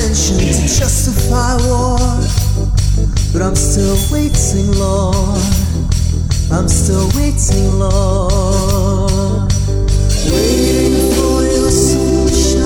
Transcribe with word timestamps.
invention 0.00 0.38
to 0.38 0.66
justify 0.66 1.56
war. 1.68 1.98
But 3.32 3.42
I'm 3.42 3.54
still 3.54 3.96
waiting, 4.10 4.72
Lord. 4.78 5.38
I'm 6.50 6.68
still 6.68 7.08
waiting, 7.16 7.78
Lord. 7.78 9.52
Waiting 10.32 11.12
for 11.14 11.42
your 11.44 11.70
sunshine. 11.70 12.64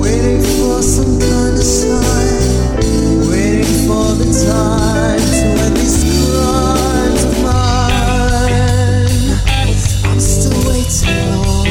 Waiting 0.00 0.40
for 0.40 0.82
some 0.82 1.20
kind 1.20 1.54
of 1.54 1.62
sign. 1.62 2.80
Waiting 3.28 3.86
for 3.86 4.14
the 4.16 4.26
time 4.46 5.20
to 5.20 5.46
end 5.64 5.76
these 5.76 6.00
crimes 6.32 7.24
of 7.24 7.34
mine. 7.44 9.20
I'm 10.04 10.20
still 10.20 10.58
waiting, 10.68 11.20
Lord. 11.36 11.68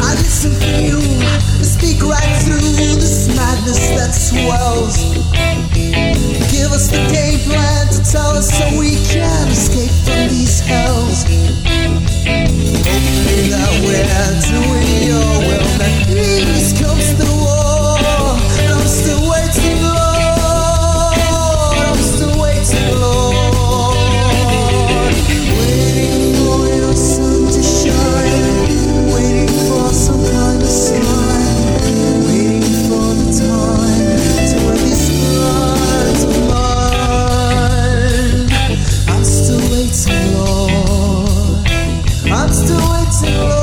I 0.00 0.14
listen 0.14 0.52
for 0.52 0.80
you. 0.80 1.00
Speak 1.62 2.02
right 2.02 2.35
madness 3.66 3.88
that 3.98 4.14
swells. 4.14 5.14
Give 6.52 6.72
us 6.72 6.88
the 6.88 6.98
day. 7.12 7.35
I'm 42.46 42.52
still 42.52 42.78
waiting. 42.92 43.55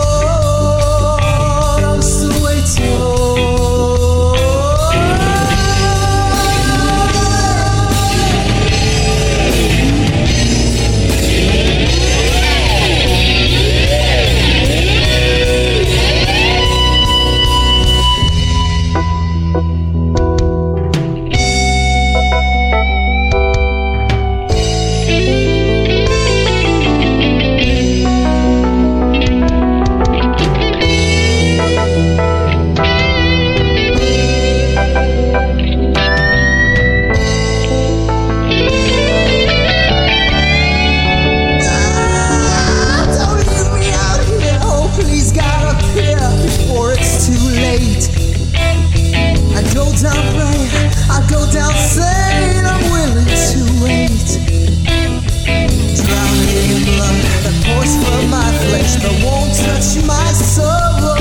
my 58.33 58.51
flesh 58.65 58.95
but 59.03 59.13
won't 59.23 59.53
touch 59.53 59.89
my 60.09 60.27
soul. 60.33 61.13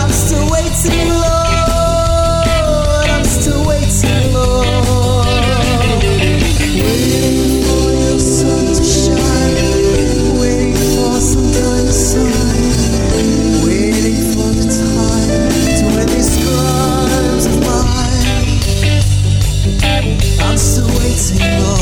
I'm 0.00 0.12
still 0.12 0.46
waiting, 0.52 1.08
Lord. 1.24 3.08
I'm 3.14 3.24
still 3.24 3.62
waiting, 3.70 4.34
Lord. 4.34 4.66
Waiting 6.80 7.62
for 7.64 7.88
your 8.04 8.18
sun 8.18 8.64
to 8.76 8.84
shine. 8.84 9.56
Waiting 10.40 10.74
for 10.92 11.14
some 11.30 11.48
kind 11.58 11.86
of 11.92 11.98
sign. 12.08 12.66
Waiting 13.64 14.20
for 14.32 14.50
the 14.58 14.66
time 14.80 15.48
to 15.78 15.86
these. 16.12 16.34
I'm 20.46 20.58
still 20.58 20.88
waiting, 20.98 21.64
Lord. 21.64 21.73